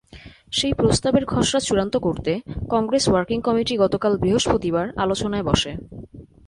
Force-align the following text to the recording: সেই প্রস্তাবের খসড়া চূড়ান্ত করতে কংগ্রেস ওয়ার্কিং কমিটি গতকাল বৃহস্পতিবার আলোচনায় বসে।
সেই 0.51 0.73
প্রস্তাবের 0.73 1.25
খসড়া 1.25 1.59
চূড়ান্ত 1.59 1.95
করতে 1.97 2.31
কংগ্রেস 2.69 3.05
ওয়ার্কিং 3.09 3.37
কমিটি 3.41 3.73
গতকাল 3.77 4.13
বৃহস্পতিবার 4.17 4.85
আলোচনায় 4.97 5.45
বসে। 5.45 5.71